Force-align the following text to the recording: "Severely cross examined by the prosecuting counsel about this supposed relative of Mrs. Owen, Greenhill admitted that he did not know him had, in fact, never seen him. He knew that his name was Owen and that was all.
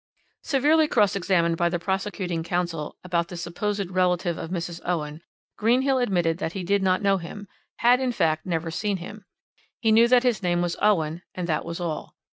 "Severely 0.41 0.87
cross 0.87 1.15
examined 1.15 1.57
by 1.57 1.69
the 1.69 1.77
prosecuting 1.77 2.41
counsel 2.41 2.97
about 3.03 3.27
this 3.27 3.43
supposed 3.43 3.91
relative 3.91 4.35
of 4.35 4.49
Mrs. 4.49 4.81
Owen, 4.83 5.21
Greenhill 5.59 5.99
admitted 5.99 6.39
that 6.39 6.53
he 6.53 6.63
did 6.63 6.81
not 6.81 7.03
know 7.03 7.17
him 7.17 7.47
had, 7.75 7.99
in 7.99 8.11
fact, 8.11 8.43
never 8.47 8.71
seen 8.71 8.97
him. 8.97 9.25
He 9.79 9.91
knew 9.91 10.07
that 10.07 10.23
his 10.23 10.41
name 10.41 10.63
was 10.63 10.75
Owen 10.81 11.21
and 11.35 11.47
that 11.47 11.65
was 11.65 11.79
all. 11.79 12.15